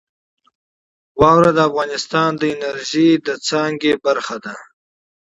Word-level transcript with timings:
واوره 1.21 1.51
د 1.55 1.59
افغانستان 1.69 2.29
د 2.37 2.43
انرژۍ 2.55 3.09
د 3.25 3.27
سکتور 3.49 3.95
برخه 4.05 4.35
ده. 4.45 4.53